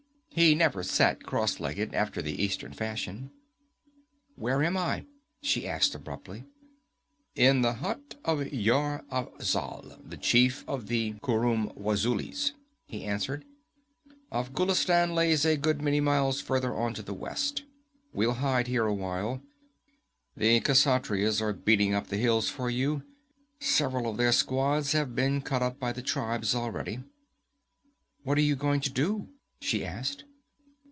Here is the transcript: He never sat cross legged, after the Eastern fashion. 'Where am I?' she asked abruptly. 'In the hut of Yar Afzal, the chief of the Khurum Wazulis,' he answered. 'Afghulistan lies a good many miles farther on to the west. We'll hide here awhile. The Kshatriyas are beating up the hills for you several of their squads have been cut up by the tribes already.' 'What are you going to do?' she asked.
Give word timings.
He 0.33 0.55
never 0.55 0.81
sat 0.81 1.23
cross 1.23 1.59
legged, 1.59 1.93
after 1.93 2.21
the 2.21 2.41
Eastern 2.41 2.71
fashion. 2.71 3.31
'Where 4.37 4.63
am 4.63 4.77
I?' 4.77 5.03
she 5.41 5.67
asked 5.67 5.93
abruptly. 5.93 6.45
'In 7.35 7.61
the 7.63 7.73
hut 7.73 8.15
of 8.23 8.47
Yar 8.51 9.03
Afzal, 9.11 9.99
the 10.01 10.15
chief 10.15 10.63
of 10.69 10.87
the 10.87 11.15
Khurum 11.21 11.73
Wazulis,' 11.75 12.53
he 12.85 13.03
answered. 13.03 13.43
'Afghulistan 14.31 15.13
lies 15.15 15.43
a 15.45 15.57
good 15.57 15.81
many 15.81 15.99
miles 15.99 16.39
farther 16.39 16.73
on 16.73 16.93
to 16.93 17.01
the 17.01 17.13
west. 17.13 17.63
We'll 18.13 18.35
hide 18.35 18.67
here 18.67 18.85
awhile. 18.87 19.41
The 20.37 20.61
Kshatriyas 20.61 21.41
are 21.41 21.51
beating 21.51 21.93
up 21.93 22.07
the 22.07 22.15
hills 22.17 22.47
for 22.47 22.69
you 22.69 23.03
several 23.59 24.09
of 24.09 24.15
their 24.15 24.31
squads 24.31 24.93
have 24.93 25.13
been 25.13 25.41
cut 25.41 25.61
up 25.61 25.77
by 25.77 25.91
the 25.91 26.01
tribes 26.01 26.55
already.' 26.55 27.03
'What 28.23 28.37
are 28.37 28.41
you 28.41 28.55
going 28.55 28.79
to 28.79 28.89
do?' 28.89 29.27
she 29.63 29.85
asked. 29.85 30.23